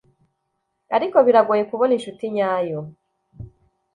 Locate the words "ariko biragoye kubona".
0.95-1.91